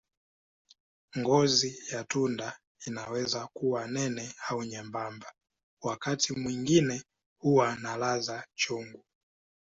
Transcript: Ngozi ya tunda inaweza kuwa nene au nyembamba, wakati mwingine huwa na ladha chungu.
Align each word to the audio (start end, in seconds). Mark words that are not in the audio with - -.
Ngozi 1.17 1.77
ya 1.91 2.03
tunda 2.03 2.59
inaweza 2.85 3.47
kuwa 3.47 3.87
nene 3.87 4.33
au 4.49 4.63
nyembamba, 4.63 5.33
wakati 5.81 6.33
mwingine 6.39 7.03
huwa 7.37 7.75
na 7.75 7.97
ladha 7.97 8.45
chungu. 8.55 9.03